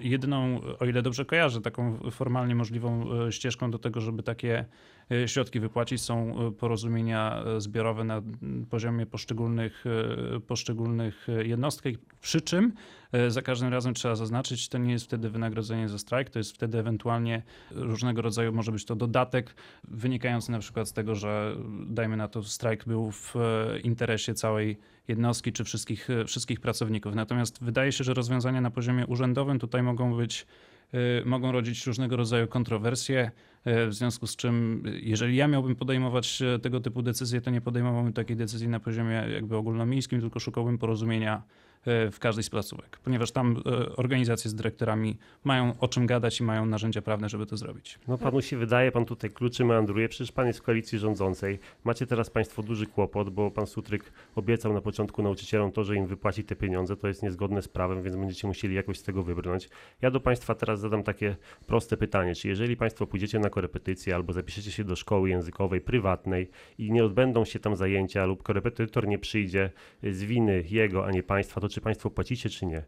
jedyną, 0.00 0.60
o 0.80 0.84
ile 0.84 1.02
dobrze 1.02 1.24
kojarzę, 1.24 1.60
taką 1.60 1.98
formalnie 2.10 2.54
możliwą 2.54 3.12
e, 3.26 3.32
ścieżką 3.32 3.70
do 3.70 3.78
tego, 3.78 4.00
żeby 4.00 4.22
takie 4.22 4.64
środki 5.26 5.60
wypłacić 5.60 6.02
są 6.02 6.46
e, 6.48 6.52
porozumienia 6.52 7.42
e, 7.46 7.60
zbiorowe 7.60 8.04
na 8.04 8.22
poziomie 8.70 9.06
poszczególnych, 9.06 9.84
e, 10.36 10.40
poszczególnych 10.40 11.28
e, 11.28 11.46
jednostek, 11.46 11.94
przy 12.20 12.40
czym 12.40 12.72
e, 13.12 13.30
za 13.30 13.42
każdym 13.42 13.68
razem 13.68 13.94
trzeba 13.94 14.16
zaznaczyć, 14.16 14.68
to 14.68 14.78
nie 14.78 14.92
jest 14.92 15.04
wtedy 15.04 15.30
wynagrodzenie 15.30 15.88
za 15.88 15.98
strajk, 15.98 16.30
to 16.30 16.38
jest 16.38 16.52
wtedy 16.52 16.78
ewentualnie 16.78 17.42
różnego 17.70 18.22
rodzaju, 18.22 18.52
może 18.52 18.72
być 18.72 18.84
to 18.84 18.96
dodatek 18.96 19.54
wynikający 19.88 20.52
na 20.52 20.58
przykład 20.58 20.88
z 20.88 20.92
tego, 20.92 21.14
że 21.14 21.56
dajmy 21.86 22.16
na 22.16 22.28
to 22.28 22.42
strajk 22.42 22.84
był 22.84 23.10
w 23.10 23.36
e, 23.36 23.78
interesie 23.78 24.34
całej 24.34 24.76
jednostki 25.08 25.52
czy 25.52 25.64
wszystkich, 25.64 26.10
e, 26.10 26.24
wszystkich 26.24 26.60
pracowników. 26.60 27.14
Natomiast 27.14 27.64
wydaje 27.64 27.92
się, 27.92 28.04
że 28.04 28.14
rozwiązania 28.14 28.60
na 28.60 28.70
poziomie 28.70 29.06
urzędowym 29.06 29.58
tutaj 29.58 29.82
mogą 29.82 30.16
być 30.16 30.42
e, 30.42 30.73
mogą 31.24 31.52
rodzić 31.52 31.86
różnego 31.86 32.16
rodzaju 32.16 32.48
kontrowersje, 32.48 33.30
e, 33.64 33.86
w 33.86 33.94
związku 33.94 34.26
z 34.26 34.36
czym 34.36 34.82
e, 34.86 34.90
jeżeli 34.90 35.36
ja 35.36 35.48
miałbym 35.48 35.76
podejmować 35.76 36.42
tego 36.62 36.80
typu 36.80 37.02
decyzje, 37.02 37.40
to 37.40 37.50
nie 37.50 37.60
podejmowałbym 37.60 38.12
takiej 38.12 38.36
decyzji 38.36 38.68
na 38.68 38.80
poziomie 38.80 39.26
jakby 39.34 39.56
ogólnomiejskim, 39.56 40.20
tylko 40.20 40.40
szukałbym 40.40 40.78
porozumienia 40.78 41.42
w 41.86 42.16
każdej 42.20 42.44
z 42.44 42.50
placówek, 42.50 42.98
ponieważ 43.04 43.32
tam 43.32 43.62
e, 43.66 43.96
organizacje 43.96 44.50
z 44.50 44.54
dyrektorami 44.54 45.16
mają 45.44 45.72
o 45.80 45.88
czym 45.88 46.06
gadać 46.06 46.40
i 46.40 46.42
mają 46.42 46.66
narzędzia 46.66 47.02
prawne, 47.02 47.28
żeby 47.28 47.46
to 47.46 47.56
zrobić. 47.56 47.98
No 48.08 48.18
panu 48.18 48.42
się 48.42 48.56
wydaje, 48.56 48.92
pan 48.92 49.04
tutaj 49.04 49.30
kluczy 49.30 49.64
meandruje, 49.64 50.08
przecież 50.08 50.32
pan 50.32 50.46
jest 50.46 50.58
w 50.58 50.62
koalicji 50.62 50.98
rządzącej. 50.98 51.58
Macie 51.84 52.06
teraz 52.06 52.30
państwo 52.30 52.62
duży 52.62 52.86
kłopot, 52.86 53.30
bo 53.30 53.50
pan 53.50 53.66
Sutryk 53.66 54.12
obiecał 54.34 54.72
na 54.72 54.80
początku 54.80 55.22
nauczycielom 55.22 55.72
to, 55.72 55.84
że 55.84 55.96
im 55.96 56.06
wypłaci 56.06 56.44
te 56.44 56.56
pieniądze, 56.56 56.96
to 56.96 57.08
jest 57.08 57.22
niezgodne 57.22 57.62
z 57.62 57.68
prawem, 57.68 58.02
więc 58.02 58.16
będziecie 58.16 58.46
musieli 58.46 58.74
jakoś 58.74 58.98
z 58.98 59.02
tego 59.02 59.22
wybrnąć. 59.22 59.68
Ja 60.02 60.10
do 60.10 60.20
państwa 60.20 60.54
teraz 60.54 60.80
zadam 60.80 61.02
takie 61.02 61.36
proste 61.66 61.96
pytanie, 61.96 62.34
czy 62.34 62.48
jeżeli 62.48 62.76
państwo 62.76 63.06
pójdziecie 63.06 63.38
na 63.38 63.50
korepetycję 63.50 64.14
albo 64.14 64.32
zapiszecie 64.32 64.70
się 64.70 64.84
do 64.84 64.96
szkoły 64.96 65.28
językowej 65.30 65.80
prywatnej 65.80 66.50
i 66.78 66.92
nie 66.92 67.04
odbędą 67.04 67.44
się 67.44 67.58
tam 67.58 67.76
zajęcia 67.76 68.26
lub 68.26 68.42
korepetytor 68.42 69.08
nie 69.08 69.18
przyjdzie 69.18 69.70
z 70.02 70.24
winy 70.24 70.64
jego, 70.70 71.06
a 71.06 71.10
nie 71.10 71.22
państwa, 71.22 71.60
to 71.60 71.68
czy 71.74 71.80
państwo 71.80 72.10
płacicie, 72.10 72.50
czy 72.50 72.66
nie? 72.66 72.82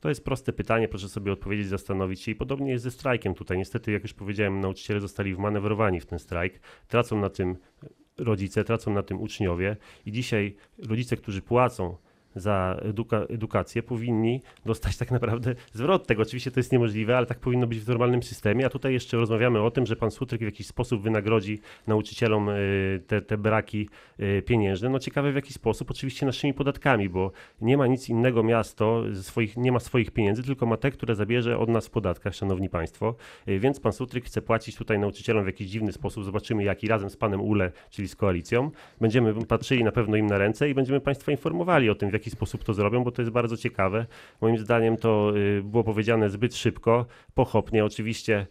To 0.00 0.08
jest 0.08 0.24
proste 0.24 0.52
pytanie, 0.52 0.88
proszę 0.88 1.08
sobie 1.08 1.32
odpowiedzieć, 1.32 1.66
zastanowić 1.68 2.20
się 2.20 2.32
i 2.32 2.34
podobnie 2.34 2.70
jest 2.70 2.84
ze 2.84 2.90
strajkiem 2.90 3.34
tutaj. 3.34 3.58
Niestety, 3.58 3.92
jak 3.92 4.02
już 4.02 4.14
powiedziałem, 4.14 4.60
nauczyciele 4.60 5.00
zostali 5.00 5.34
wmanewrowani 5.34 6.00
w 6.00 6.06
ten 6.06 6.18
strajk, 6.18 6.60
tracą 6.88 7.20
na 7.20 7.30
tym 7.30 7.56
rodzice, 8.18 8.64
tracą 8.64 8.92
na 8.92 9.02
tym 9.02 9.20
uczniowie 9.20 9.76
i 10.06 10.12
dzisiaj 10.12 10.56
rodzice, 10.78 11.16
którzy 11.16 11.42
płacą 11.42 11.96
za 12.34 12.76
eduka- 12.82 13.26
edukację, 13.28 13.82
powinni 13.82 14.40
dostać 14.66 14.96
tak 14.96 15.10
naprawdę 15.10 15.54
zwrot 15.72 16.06
tego. 16.06 16.22
Oczywiście 16.22 16.50
to 16.50 16.60
jest 16.60 16.72
niemożliwe, 16.72 17.16
ale 17.16 17.26
tak 17.26 17.38
powinno 17.38 17.66
być 17.66 17.80
w 17.80 17.88
normalnym 17.88 18.22
systemie. 18.22 18.66
A 18.66 18.68
tutaj 18.68 18.92
jeszcze 18.92 19.16
rozmawiamy 19.16 19.62
o 19.62 19.70
tym, 19.70 19.86
że 19.86 19.96
pan 19.96 20.10
Sutryk 20.10 20.40
w 20.40 20.44
jakiś 20.44 20.66
sposób 20.66 21.02
wynagrodzi 21.02 21.60
nauczycielom 21.86 22.48
y, 22.48 23.02
te, 23.06 23.22
te 23.22 23.38
braki 23.38 23.88
y, 24.20 24.42
pieniężne. 24.46 24.88
No 24.88 24.98
ciekawe 24.98 25.32
w 25.32 25.34
jaki 25.34 25.52
sposób, 25.52 25.90
oczywiście 25.90 26.26
naszymi 26.26 26.54
podatkami, 26.54 27.08
bo 27.08 27.32
nie 27.60 27.76
ma 27.76 27.86
nic 27.86 28.08
innego 28.08 28.42
miasto, 28.42 29.02
swoich, 29.22 29.56
nie 29.56 29.72
ma 29.72 29.80
swoich 29.80 30.10
pieniędzy, 30.10 30.42
tylko 30.42 30.66
ma 30.66 30.76
te, 30.76 30.90
które 30.90 31.14
zabierze 31.14 31.58
od 31.58 31.68
nas 31.68 31.86
w 31.86 31.90
podatkach, 31.90 32.34
szanowni 32.34 32.68
państwo. 32.68 33.14
Y, 33.48 33.58
Więc 33.58 33.80
pan 33.80 33.92
Sutryk 33.92 34.24
chce 34.24 34.42
płacić 34.42 34.76
tutaj 34.76 34.98
nauczycielom 34.98 35.44
w 35.44 35.46
jakiś 35.46 35.68
dziwny 35.68 35.92
sposób. 35.92 36.24
Zobaczymy 36.24 36.64
jaki 36.64 36.88
razem 36.88 37.10
z 37.10 37.16
panem 37.16 37.40
Ule, 37.40 37.72
czyli 37.90 38.08
z 38.08 38.16
koalicją. 38.16 38.70
Będziemy 39.00 39.46
patrzyli 39.46 39.84
na 39.84 39.92
pewno 39.92 40.16
im 40.16 40.26
na 40.26 40.38
ręce 40.38 40.70
i 40.70 40.74
będziemy 40.74 41.00
państwa 41.00 41.32
informowali 41.32 41.90
o 41.90 41.94
tym, 41.94 42.10
w 42.10 42.12
jaki 42.12 42.21
sposób 42.30 42.64
to 42.64 42.74
zrobią, 42.74 43.04
bo 43.04 43.10
to 43.10 43.22
jest 43.22 43.32
bardzo 43.32 43.56
ciekawe. 43.56 44.06
Moim 44.40 44.58
zdaniem 44.58 44.96
to 44.96 45.32
y, 45.36 45.62
było 45.64 45.84
powiedziane 45.84 46.30
zbyt 46.30 46.56
szybko, 46.56 47.06
pochopnie. 47.34 47.84
Oczywiście, 47.84 48.46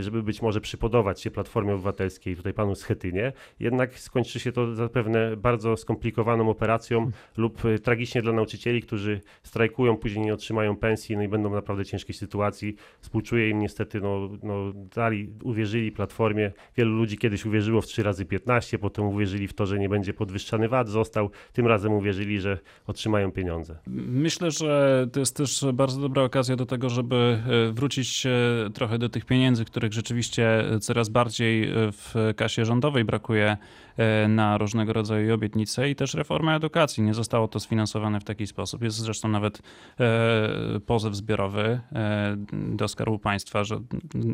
żeby 0.00 0.22
być 0.22 0.42
może 0.42 0.60
przypodobać 0.60 1.20
się 1.20 1.30
Platformie 1.30 1.74
Obywatelskiej, 1.74 2.36
tutaj 2.36 2.54
panu 2.54 2.74
Schetynie, 2.74 3.32
jednak 3.60 3.98
skończy 3.98 4.40
się 4.40 4.52
to 4.52 4.74
zapewne 4.74 5.36
bardzo 5.36 5.76
skomplikowaną 5.76 6.50
operacją 6.50 7.10
lub 7.36 7.64
y, 7.64 7.78
tragicznie 7.78 8.22
dla 8.22 8.32
nauczycieli, 8.32 8.82
którzy 8.82 9.20
strajkują, 9.42 9.96
później 9.96 10.24
nie 10.24 10.34
otrzymają 10.34 10.76
pensji, 10.76 11.16
no 11.16 11.22
i 11.22 11.28
będą 11.28 11.50
w 11.50 11.52
naprawdę 11.52 11.84
ciężkiej 11.84 12.14
sytuacji. 12.14 12.76
Współczuję 13.00 13.50
im 13.50 13.58
niestety, 13.58 14.00
no, 14.00 14.30
no 14.42 14.72
dali, 14.94 15.32
uwierzyli 15.42 15.92
Platformie. 15.92 16.52
Wielu 16.76 16.90
ludzi 16.90 17.18
kiedyś 17.18 17.46
uwierzyło 17.46 17.80
w 17.80 17.86
3 17.86 18.02
razy 18.02 18.24
15, 18.24 18.78
potem 18.78 19.04
uwierzyli 19.04 19.48
w 19.48 19.52
to, 19.52 19.66
że 19.66 19.78
nie 19.78 19.88
będzie 19.88 20.14
podwyższany 20.14 20.68
VAT, 20.68 20.88
został. 20.88 21.30
Tym 21.52 21.66
razem 21.66 21.92
uwierzyli, 21.92 22.40
że 22.40 22.58
otrzymają 22.86 23.32
pieniądze. 23.32 23.78
Myślę, 24.06 24.50
że 24.50 25.06
to 25.12 25.20
jest 25.20 25.36
też 25.36 25.64
bardzo 25.74 26.00
dobra 26.00 26.22
okazja 26.22 26.56
do 26.56 26.66
tego, 26.66 26.88
żeby 26.88 27.16
e, 27.16 27.72
wrócić 27.72 28.26
trochę 28.74 28.98
do 28.98 29.08
tych 29.08 29.24
pieniędzy, 29.24 29.59
których 29.64 29.92
rzeczywiście 29.92 30.64
coraz 30.80 31.08
bardziej 31.08 31.70
e, 31.70 31.92
w 31.92 32.14
kasie 32.36 32.64
rządowej 32.64 33.04
brakuje 33.04 33.56
e, 33.96 34.28
na 34.28 34.58
różnego 34.58 34.92
rodzaju 34.92 35.34
obietnice 35.34 35.90
i 35.90 35.94
też 35.94 36.14
reforma 36.14 36.56
edukacji. 36.56 37.02
Nie 37.02 37.14
zostało 37.14 37.48
to 37.48 37.60
sfinansowane 37.60 38.20
w 38.20 38.24
taki 38.24 38.46
sposób. 38.46 38.82
Jest 38.82 38.96
zresztą 38.96 39.28
nawet 39.28 39.62
e, 40.00 40.80
pozew 40.86 41.14
zbiorowy 41.14 41.80
e, 41.92 42.36
do 42.50 42.88
Skarbu 42.88 43.18
Państwa, 43.18 43.64
że 43.64 43.80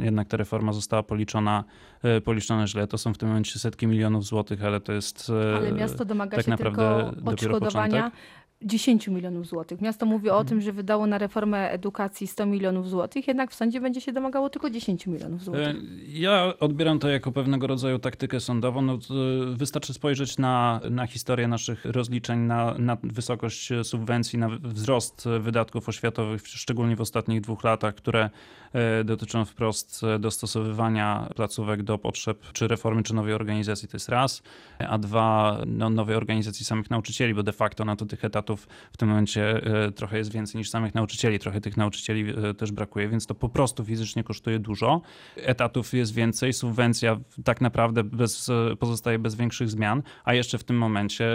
jednak 0.00 0.28
ta 0.28 0.36
reforma 0.36 0.72
została 0.72 1.02
policzona, 1.02 1.64
e, 2.02 2.20
policzona 2.20 2.66
źle. 2.66 2.86
To 2.86 2.98
są 2.98 3.14
w 3.14 3.18
tym 3.18 3.28
momencie 3.28 3.58
setki 3.58 3.86
milionów 3.86 4.24
złotych, 4.24 4.64
ale 4.64 4.80
to 4.80 4.92
jest 4.92 5.30
e, 5.52 5.56
Ale 5.56 5.72
miasto 5.72 6.04
domaga 6.04 6.36
tak 6.36 6.44
się 6.44 6.50
naprawdę 6.50 7.12
tylko 7.12 7.30
odszkodowania. 7.30 8.10
10 8.62 9.08
milionów 9.08 9.46
złotych. 9.46 9.80
Miasto 9.80 10.06
mówi 10.06 10.30
o 10.30 10.44
tym, 10.44 10.60
że 10.60 10.72
wydało 10.72 11.06
na 11.06 11.18
reformę 11.18 11.70
edukacji 11.70 12.26
100 12.26 12.46
milionów 12.46 12.88
złotych, 12.88 13.28
jednak 13.28 13.50
w 13.50 13.54
sądzie 13.54 13.80
będzie 13.80 14.00
się 14.00 14.12
domagało 14.12 14.50
tylko 14.50 14.70
10 14.70 15.06
milionów 15.06 15.40
E, 15.40 15.44
złotych. 15.44 15.76
Ja 16.08 16.52
odbieram 16.60 16.98
to 16.98 17.08
jako 17.08 17.32
pewnego 17.32 17.66
rodzaju 17.66 17.98
taktykę 17.98 18.40
sądową. 18.40 18.82
No, 18.82 18.98
wystarczy 19.52 19.94
spojrzeć 19.94 20.38
na, 20.38 20.80
na 20.90 21.06
historię 21.06 21.48
naszych 21.48 21.84
rozliczeń, 21.84 22.38
na, 22.40 22.74
na 22.78 22.96
wysokość 23.02 23.68
subwencji, 23.82 24.38
na 24.38 24.48
wzrost 24.62 25.28
wydatków 25.40 25.88
oświatowych, 25.88 26.48
szczególnie 26.48 26.96
w 26.96 27.00
ostatnich 27.00 27.40
dwóch 27.40 27.64
latach, 27.64 27.94
które 27.94 28.30
e, 28.72 29.04
dotyczą 29.04 29.44
wprost 29.44 30.02
dostosowywania 30.18 31.28
placówek 31.36 31.82
do 31.82 31.98
potrzeb 31.98 32.52
czy 32.52 32.68
reformy, 32.68 33.02
czy 33.02 33.14
nowej 33.14 33.34
organizacji. 33.34 33.88
To 33.88 33.96
jest 33.96 34.08
raz, 34.08 34.42
a 34.78 34.98
dwa, 34.98 35.60
no, 35.66 35.90
nowej 35.90 36.16
organizacji 36.16 36.64
samych 36.64 36.90
nauczycieli, 36.90 37.34
bo 37.34 37.42
de 37.42 37.52
facto 37.52 37.84
na 37.84 37.96
to 37.96 38.06
tych 38.06 38.24
etatów 38.24 38.45
w 38.56 38.96
tym 38.96 39.08
momencie 39.08 39.62
e, 39.86 39.92
trochę 39.92 40.18
jest 40.18 40.32
więcej 40.32 40.58
niż 40.58 40.70
samych 40.70 40.94
nauczycieli. 40.94 41.38
Trochę 41.38 41.60
tych 41.60 41.76
nauczycieli 41.76 42.30
e, 42.30 42.54
też 42.54 42.72
brakuje, 42.72 43.08
więc 43.08 43.26
to 43.26 43.34
po 43.34 43.48
prostu 43.48 43.84
fizycznie 43.84 44.24
kosztuje 44.24 44.58
dużo. 44.58 45.00
Etatów 45.36 45.94
jest 45.94 46.14
więcej, 46.14 46.52
subwencja 46.52 47.20
tak 47.44 47.60
naprawdę 47.60 48.04
bez, 48.04 48.48
e, 48.48 48.76
pozostaje 48.76 49.18
bez 49.18 49.34
większych 49.34 49.70
zmian, 49.70 50.02
a 50.24 50.34
jeszcze 50.34 50.58
w 50.58 50.64
tym 50.64 50.78
momencie 50.78 51.26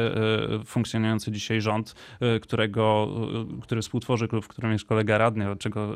funkcjonujący 0.65 1.31
dzisiaj 1.31 1.61
rząd, 1.61 1.95
którego, 2.41 3.07
który 3.61 3.81
współtworzy 3.81 4.27
klub, 4.27 4.45
w 4.45 4.47
którym 4.47 4.71
jest 4.71 4.85
kolega 4.85 5.17
radny, 5.17 5.49
od 5.49 5.59
czego 5.59 5.95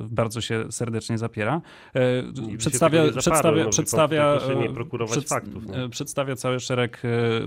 bardzo 0.00 0.40
się 0.40 0.72
serdecznie 0.72 1.18
zapiera, 1.18 1.60
przedstawia, 2.58 3.02
przedstawia, 3.12 3.64
no, 3.64 3.70
przedstawia, 3.70 4.38
przedst- 5.06 5.28
faktów, 5.28 5.64
przedstawia 5.90 6.36
cały 6.36 6.60
szereg 6.60 7.02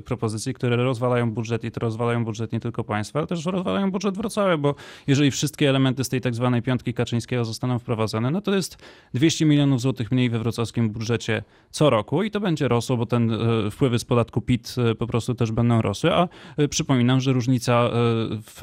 propozycji, 0.05 0.53
które 0.53 0.75
rozwalają 0.75 1.31
budżet 1.31 1.63
i 1.63 1.71
to 1.71 1.79
rozwalają 1.79 2.25
budżet 2.25 2.52
nie 2.53 2.59
tylko 2.59 2.83
państwa, 2.83 3.19
ale 3.19 3.27
też 3.27 3.45
rozwalają 3.45 3.91
budżet 3.91 4.17
Wrocławia, 4.17 4.57
bo 4.57 4.75
jeżeli 5.07 5.31
wszystkie 5.31 5.69
elementy 5.69 6.03
z 6.03 6.09
tej 6.09 6.21
tak 6.21 6.35
zwanej 6.35 6.61
piątki 6.61 6.93
Kaczyńskiego 6.93 7.45
zostaną 7.45 7.79
wprowadzone, 7.79 8.31
no 8.31 8.41
to 8.41 8.55
jest 8.55 8.77
200 9.13 9.45
milionów 9.45 9.81
złotych 9.81 10.11
mniej 10.11 10.29
we 10.29 10.39
wrocławskim 10.39 10.89
budżecie 10.89 11.43
co 11.71 11.89
roku 11.89 12.23
i 12.23 12.31
to 12.31 12.39
będzie 12.39 12.67
rosło, 12.67 12.97
bo 12.97 13.05
ten 13.05 13.31
e, 13.31 13.71
wpływy 13.71 13.99
z 13.99 14.05
podatku 14.05 14.41
PIT 14.41 14.75
e, 14.77 14.95
po 14.95 15.07
prostu 15.07 15.35
też 15.35 15.51
będą 15.51 15.81
rosły, 15.81 16.13
a 16.13 16.27
e, 16.57 16.67
przypominam, 16.67 17.21
że 17.21 17.33
różnica 17.33 17.89
w 18.31 18.61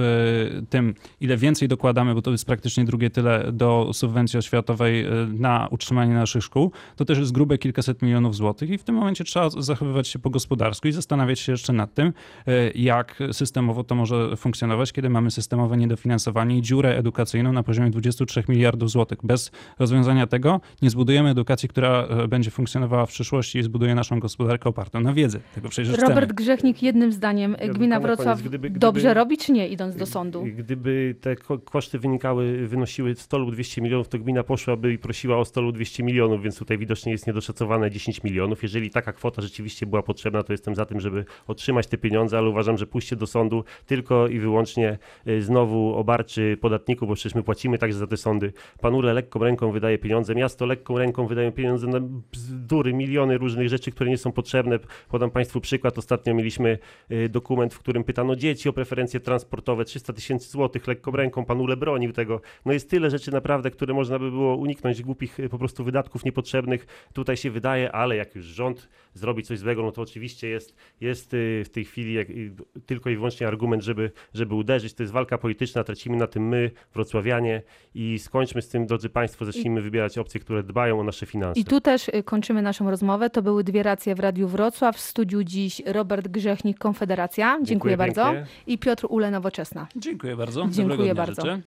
tym, 0.70 0.94
ile 1.20 1.36
więcej 1.36 1.68
dokładamy, 1.68 2.14
bo 2.14 2.22
to 2.22 2.30
jest 2.30 2.46
praktycznie 2.46 2.84
drugie 2.84 3.10
tyle 3.10 3.52
do 3.52 3.90
subwencji 3.92 4.38
oświatowej 4.38 5.06
na 5.28 5.68
utrzymanie 5.70 6.14
naszych 6.14 6.44
szkół, 6.44 6.72
to 6.96 7.04
też 7.04 7.18
jest 7.18 7.32
grube 7.32 7.58
kilkaset 7.58 8.02
milionów 8.02 8.36
złotych 8.36 8.70
i 8.70 8.78
w 8.78 8.84
tym 8.84 8.94
momencie 8.94 9.24
trzeba 9.24 9.50
zachowywać 9.50 10.08
się 10.08 10.18
po 10.18 10.30
gospodarsku 10.30 10.88
i 10.88 10.92
zastanawiać 10.92 11.40
się 11.40 11.52
jeszcze 11.52 11.72
nad 11.72 11.94
tym, 11.94 12.12
jak 12.74 13.18
systemowo 13.32 13.79
to 13.84 13.94
może 13.94 14.36
funkcjonować, 14.36 14.92
kiedy 14.92 15.10
mamy 15.10 15.30
systemowe 15.30 15.76
niedofinansowanie 15.76 16.58
i 16.58 16.62
dziurę 16.62 16.96
edukacyjną 16.98 17.52
na 17.52 17.62
poziomie 17.62 17.90
23 17.90 18.42
miliardów 18.48 18.90
złotych. 18.90 19.18
Bez 19.22 19.50
rozwiązania 19.78 20.26
tego 20.26 20.60
nie 20.82 20.90
zbudujemy 20.90 21.30
edukacji, 21.30 21.68
która 21.68 21.88
e, 22.02 22.28
będzie 22.28 22.50
funkcjonowała 22.50 23.06
w 23.06 23.08
przyszłości 23.08 23.58
i 23.58 23.62
zbuduje 23.62 23.94
naszą 23.94 24.20
gospodarkę 24.20 24.68
opartą 24.68 25.00
na 25.00 25.12
wiedzy. 25.12 25.40
Tego 25.54 25.68
przecież 25.68 25.92
Robert 25.98 26.10
chcemy. 26.16 26.34
Grzechnik 26.34 26.82
jednym 26.82 27.12
zdaniem, 27.12 27.56
Ja 27.60 27.68
gmina 27.72 28.00
Wrocław 28.00 28.26
koniec, 28.26 28.40
gdyby- 28.40 28.58
gdyby- 28.70 28.78
dobrze 28.80 29.14
robi 29.14 29.38
czy 29.38 29.52
nie, 29.52 29.68
idąc 29.68 29.96
do 29.96 30.06
sądu? 30.06 30.44
Gdyby 30.56 31.14
te 31.20 31.36
ko- 31.36 31.58
koszty 31.58 31.98
wynikały, 31.98 32.66
wynosiły 32.68 33.14
100 33.14 33.38
lub 33.38 33.52
200 33.52 33.82
milionów, 33.82 34.08
to 34.08 34.18
gmina 34.18 34.42
poszłaby 34.42 34.92
i 34.92 34.98
prosiła 34.98 35.36
o 35.38 35.44
100 35.44 35.60
lub 35.60 35.74
200 35.74 36.02
milionów, 36.02 36.42
więc 36.42 36.58
tutaj 36.58 36.78
widocznie 36.78 37.12
jest 37.12 37.26
niedoszacowane 37.26 37.90
10 37.90 38.22
milionów. 38.24 38.62
Jeżeli 38.62 38.90
taka 38.90 39.12
kwota 39.12 39.42
rzeczywiście 39.42 39.86
była 39.86 40.02
potrzebna, 40.02 40.42
to 40.42 40.52
jestem 40.52 40.74
za 40.74 40.86
tym, 40.86 41.00
żeby 41.00 41.24
otrzymać 41.46 41.86
te 41.86 41.98
pieniądze, 41.98 42.38
ale 42.38 42.48
uważam, 42.48 42.78
że 42.78 42.86
pójście 42.86 43.16
do 43.16 43.26
sądu 43.26 43.64
tylko 43.86 44.28
i 44.28 44.38
wyłącznie 44.38 44.98
y, 45.26 45.42
znowu 45.42 45.94
obarczy 45.94 46.56
podatników, 46.60 47.08
bo 47.08 47.14
przecież 47.14 47.34
my 47.34 47.42
płacimy 47.42 47.78
także 47.78 47.98
za 47.98 48.06
te 48.06 48.16
sądy. 48.16 48.52
Pan 48.80 48.94
Ule 48.94 49.12
lekką 49.12 49.40
ręką 49.40 49.72
wydaje 49.72 49.98
pieniądze, 49.98 50.34
miasto 50.34 50.66
lekką 50.66 50.98
ręką 50.98 51.26
wydaje 51.26 51.52
pieniądze 51.52 51.86
na 51.86 52.00
bzdury, 52.32 52.92
miliony 52.92 53.38
różnych 53.38 53.68
rzeczy, 53.68 53.90
które 53.90 54.10
nie 54.10 54.18
są 54.18 54.32
potrzebne. 54.32 54.78
Podam 55.08 55.30
Państwu 55.30 55.60
przykład. 55.60 55.98
Ostatnio 55.98 56.34
mieliśmy 56.34 56.78
y, 57.10 57.28
dokument, 57.28 57.74
w 57.74 57.78
którym 57.78 58.04
pytano 58.04 58.36
dzieci 58.36 58.68
o 58.68 58.72
preferencje 58.72 59.20
transportowe, 59.20 59.84
300 59.84 60.12
tysięcy 60.12 60.48
złotych 60.50 60.86
lekką 60.86 61.10
ręką, 61.10 61.44
pan 61.44 61.60
Ule 61.60 61.76
bronił 61.76 62.12
tego. 62.12 62.40
No 62.64 62.72
jest 62.72 62.90
tyle 62.90 63.10
rzeczy 63.10 63.32
naprawdę, 63.32 63.70
które 63.70 63.94
można 63.94 64.18
by 64.18 64.30
było 64.30 64.56
uniknąć, 64.56 65.02
głupich 65.02 65.40
y, 65.40 65.48
po 65.48 65.58
prostu 65.58 65.84
wydatków 65.84 66.24
niepotrzebnych. 66.24 67.08
Tutaj 67.12 67.36
się 67.36 67.50
wydaje, 67.50 67.92
ale 67.92 68.16
jak 68.16 68.34
już 68.34 68.44
rząd 68.44 68.88
zrobi 69.14 69.42
coś 69.42 69.58
złego, 69.58 69.82
no 69.82 69.92
to 69.92 70.02
oczywiście 70.02 70.48
jest, 70.48 70.76
jest 71.00 71.30
w 71.64 71.68
tej 71.72 71.84
chwili 71.84 72.14
jak, 72.14 72.28
tylko 72.86 73.10
i 73.10 73.16
wyłącznie 73.16 73.48
argument, 73.48 73.59
żeby, 73.78 74.10
żeby 74.34 74.54
uderzyć. 74.54 74.94
To 74.94 75.02
jest 75.02 75.12
walka 75.12 75.38
polityczna, 75.38 75.84
tracimy 75.84 76.16
na 76.16 76.26
tym 76.26 76.48
my, 76.48 76.70
wrocławianie 76.94 77.62
i 77.94 78.18
skończmy 78.18 78.62
z 78.62 78.68
tym, 78.68 78.86
drodzy 78.86 79.08
Państwo, 79.08 79.44
zacznijmy 79.44 79.82
wybierać 79.82 80.18
opcje, 80.18 80.40
które 80.40 80.62
dbają 80.62 81.00
o 81.00 81.04
nasze 81.04 81.26
finanse. 81.26 81.60
I 81.60 81.64
tu 81.64 81.80
też 81.80 82.08
y, 82.08 82.22
kończymy 82.22 82.62
naszą 82.62 82.90
rozmowę. 82.90 83.30
To 83.30 83.42
były 83.42 83.64
dwie 83.64 83.82
racje 83.82 84.14
w 84.14 84.20
Radiu 84.20 84.48
Wrocław. 84.48 84.96
W 84.96 85.00
studiu 85.00 85.44
dziś 85.44 85.82
Robert 85.86 86.28
Grzechnik, 86.28 86.78
Konfederacja. 86.78 87.58
Dziękuję, 87.62 87.96
bardzo. 87.96 88.24
pięknie. 88.24 88.46
I 88.66 88.78
Piotr 88.78 89.06
Ule, 89.08 89.30
Nowoczesna. 89.30 89.86
Dziękuję 89.96 90.36
bardzo. 90.36 90.60
Dziękuję 90.70 90.96
Dobrego 90.96 91.14
bardzo. 91.14 91.42
życzę. 91.42 91.62